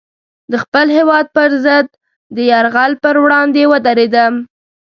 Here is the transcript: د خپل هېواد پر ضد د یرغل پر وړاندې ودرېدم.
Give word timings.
د 0.51 0.53
خپل 0.63 0.87
هېواد 0.97 1.25
پر 1.35 1.49
ضد 1.65 1.87
د 2.35 2.37
یرغل 2.51 2.91
پر 3.03 3.15
وړاندې 3.23 3.61
ودرېدم. 3.71 4.33